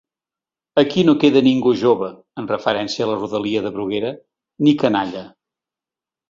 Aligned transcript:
Aquí 0.81 1.01
no 1.09 1.13
queda 1.23 1.43
ningú 1.47 1.73
jove 1.81 2.09
–en 2.13 2.47
referència 2.53 3.05
a 3.05 3.11
la 3.11 3.19
rodalia 3.19 3.63
de 3.67 3.73
Bruguera–, 3.77 4.15
ni 4.69 4.75
canalla. 4.87 5.25